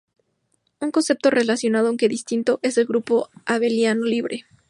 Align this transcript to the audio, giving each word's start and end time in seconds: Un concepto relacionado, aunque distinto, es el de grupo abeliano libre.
Un 0.79 0.89
concepto 0.89 1.29
relacionado, 1.29 1.87
aunque 1.87 2.07
distinto, 2.09 2.57
es 2.63 2.75
el 2.79 2.85
de 2.85 2.87
grupo 2.87 3.29
abeliano 3.45 4.03
libre. 4.03 4.45